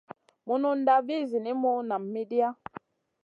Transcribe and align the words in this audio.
Mununda 0.47 0.95
vih 1.07 1.27
zinimu 1.33 1.73
nam 1.91 2.03
midia. 2.13 2.49